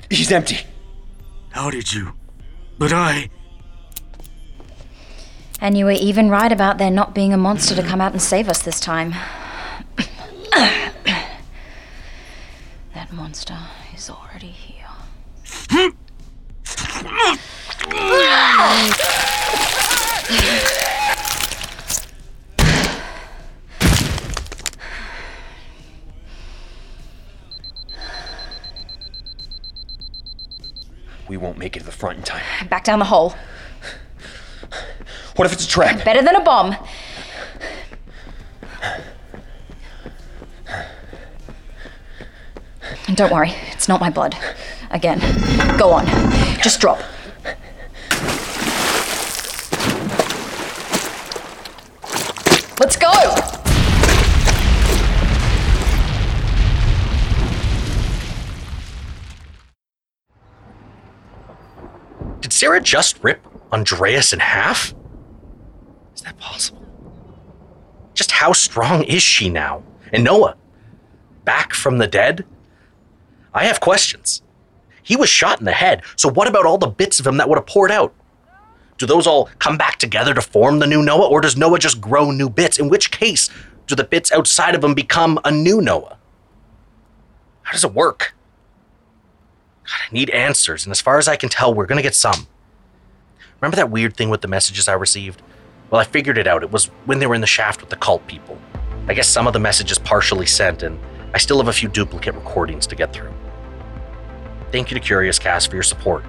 He's 0.09 0.31
empty. 0.31 0.59
How 1.49 1.69
did 1.69 1.93
you? 1.93 2.13
But 2.77 2.93
I. 2.93 3.29
And 5.59 5.77
you 5.77 5.85
were 5.85 5.91
even 5.91 6.29
right 6.29 6.51
about 6.51 6.77
there 6.77 6.91
not 6.91 7.15
being 7.15 7.33
a 7.33 7.37
monster 7.37 7.75
to 7.75 7.83
come 7.83 7.99
out 7.99 8.11
and 8.11 8.21
save 8.21 8.47
us 8.47 8.61
this 8.61 8.79
time. 8.79 9.15
that 12.93 13.11
monster 13.11 13.57
is 13.95 14.09
already 14.09 14.47
here. 14.47 15.93
Make 31.67 31.75
it 31.75 31.79
to 31.79 31.85
the 31.85 31.91
front 31.91 32.17
in 32.17 32.23
time. 32.23 32.45
Back 32.69 32.85
down 32.85 32.99
the 32.99 33.03
hole. 33.03 33.35
What 35.35 35.45
if 35.45 35.51
it's 35.51 35.65
a 35.65 35.67
trap? 35.67 36.05
Better 36.05 36.21
than 36.21 36.37
a 36.37 36.41
bomb. 36.41 36.77
And 43.09 43.17
don't 43.17 43.33
worry, 43.33 43.51
it's 43.73 43.89
not 43.89 43.99
my 43.99 44.09
blood. 44.09 44.37
Again. 44.91 45.19
Go 45.77 45.91
on. 45.91 46.05
Just 46.61 46.79
drop. 46.79 46.99
Let's 52.79 52.95
go! 52.95 53.57
Did 62.39 62.53
Sara 62.67 62.81
just 62.81 63.23
rip 63.23 63.39
Andres 63.71 64.33
in 64.33 64.39
half? 64.39 64.93
Is 66.13 66.21
that 66.23 66.37
possible? 66.37 66.85
Just 68.13 68.29
how 68.29 68.51
strong 68.51 69.03
is 69.03 69.23
she 69.23 69.47
now? 69.47 69.83
And 70.11 70.25
Noah? 70.25 70.57
Back 71.45 71.73
from 71.73 71.97
the 71.97 72.07
dead? 72.07 72.43
I 73.53 73.63
have 73.63 73.79
questions. 73.79 74.41
He 75.01 75.15
was 75.15 75.29
shot 75.29 75.59
in 75.59 75.65
the 75.65 75.71
head, 75.71 76.03
so 76.17 76.29
what 76.29 76.49
about 76.49 76.65
all 76.65 76.77
the 76.77 76.87
bits 76.87 77.21
of 77.21 77.25
him 77.25 77.37
that 77.37 77.47
would 77.47 77.57
have 77.57 77.65
poured 77.65 77.89
out? 77.89 78.13
Do 78.97 79.05
those 79.05 79.27
all 79.27 79.49
come 79.59 79.77
back 79.77 79.95
together 79.97 80.33
to 80.33 80.41
form 80.41 80.79
the 80.79 80.87
new 80.87 81.01
Noah, 81.01 81.29
or 81.29 81.39
does 81.39 81.55
Noah 81.55 81.79
just 81.79 82.01
grow 82.01 82.31
new 82.31 82.49
bits? 82.49 82.79
In 82.79 82.89
which 82.89 83.11
case, 83.11 83.49
do 83.85 83.95
the 83.95 84.03
bits 84.03 84.29
outside 84.29 84.75
of 84.75 84.83
him 84.83 84.93
become 84.93 85.39
a 85.45 85.51
new 85.51 85.79
Noah? 85.79 86.17
How 87.61 87.71
does 87.71 87.85
it 87.85 87.93
work? 87.93 88.35
God, 89.85 89.99
I 90.09 90.13
need 90.13 90.29
answers, 90.31 90.85
and 90.85 90.91
as 90.91 90.99
far 90.99 91.17
as 91.17 91.29
I 91.29 91.37
can 91.37 91.47
tell, 91.47 91.73
we're 91.73 91.85
gonna 91.85 92.01
get 92.01 92.13
some. 92.13 92.45
Remember 93.61 93.75
that 93.77 93.89
weird 93.89 94.15
thing 94.15 94.29
with 94.29 94.41
the 94.41 94.47
messages 94.47 94.87
I 94.87 94.93
received? 94.93 95.41
Well, 95.89 95.99
I 95.99 96.03
figured 96.03 96.37
it 96.37 96.47
out. 96.47 96.63
It 96.63 96.71
was 96.71 96.85
when 97.05 97.19
they 97.19 97.25
were 97.25 97.33
in 97.33 97.41
the 97.41 97.47
shaft 97.47 97.81
with 97.81 97.89
the 97.89 97.95
cult 97.95 98.25
people. 98.27 98.57
I 99.07 99.13
guess 99.13 99.27
some 99.27 99.47
of 99.47 99.53
the 99.53 99.59
messages 99.59 99.97
partially 99.97 100.45
sent, 100.45 100.83
and 100.83 100.99
I 101.33 101.39
still 101.39 101.57
have 101.57 101.67
a 101.67 101.73
few 101.73 101.89
duplicate 101.89 102.35
recordings 102.35 102.85
to 102.87 102.95
get 102.95 103.13
through. 103.13 103.33
Thank 104.71 104.91
you 104.91 104.99
to 104.99 105.03
Curiouscast 105.03 105.69
for 105.69 105.75
your 105.75 105.83
support, 105.83 106.23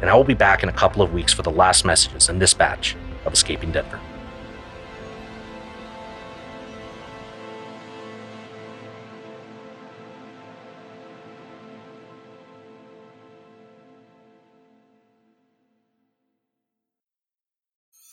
and 0.00 0.10
I 0.10 0.14
will 0.14 0.24
be 0.24 0.34
back 0.34 0.62
in 0.62 0.68
a 0.68 0.72
couple 0.72 1.02
of 1.02 1.14
weeks 1.14 1.32
for 1.32 1.42
the 1.42 1.50
last 1.50 1.84
messages 1.84 2.28
in 2.28 2.38
this 2.38 2.52
batch 2.52 2.96
of 3.24 3.32
Escaping 3.32 3.72
Denver. 3.72 4.00